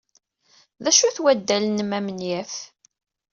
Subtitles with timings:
[0.83, 2.53] D acu-t waddal-nnem amenyaf.